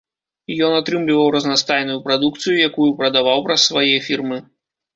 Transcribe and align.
Ён 0.67 0.71
атрымліваў 0.77 1.29
разнастайную 1.35 1.99
прадукцыю, 2.09 2.55
якую 2.71 2.89
прадаваў 3.03 3.47
праз 3.51 3.61
свае 3.69 3.95
фірмы. 4.11 4.37